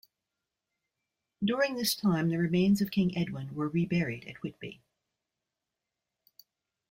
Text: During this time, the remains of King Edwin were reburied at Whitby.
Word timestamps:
During 1.43 1.75
this 1.75 1.93
time, 1.93 2.29
the 2.29 2.39
remains 2.39 2.81
of 2.81 2.89
King 2.89 3.15
Edwin 3.15 3.53
were 3.53 3.69
reburied 3.69 4.25
at 4.27 4.37
Whitby. 4.41 4.81